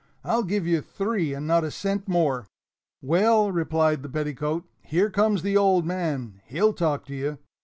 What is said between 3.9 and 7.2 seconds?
the petticoat, "here comes the old man he'll talk to